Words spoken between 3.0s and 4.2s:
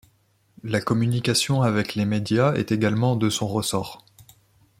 de son ressort.